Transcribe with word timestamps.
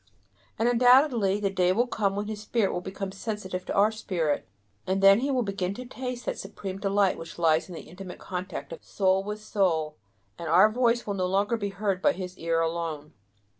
And 0.57 0.67
undoubtedly 0.67 1.39
the 1.39 1.51
day 1.51 1.71
will 1.73 1.85
come 1.85 2.15
when 2.15 2.25
his 2.25 2.41
spirit 2.41 2.73
will 2.73 2.81
become 2.81 3.11
sensitive 3.11 3.67
to 3.67 3.73
our 3.75 3.91
spirit; 3.91 4.47
and 4.87 4.99
then 4.99 5.19
he 5.19 5.29
will 5.29 5.43
begin 5.43 5.75
to 5.75 5.85
taste 5.85 6.25
that 6.25 6.39
supreme 6.39 6.79
delight 6.79 7.19
which 7.19 7.37
lies 7.37 7.69
in 7.69 7.75
the 7.75 7.81
intimate 7.81 8.17
contact 8.17 8.73
of 8.73 8.83
soul 8.83 9.23
with 9.23 9.43
soul, 9.43 9.97
and 10.39 10.49
our 10.49 10.71
voice 10.71 11.05
will 11.05 11.13
no 11.13 11.27
longer 11.27 11.55
be 11.55 11.69
heard 11.69 12.01
by 12.01 12.13
his 12.13 12.35
ear 12.39 12.61
alone. 12.61 13.13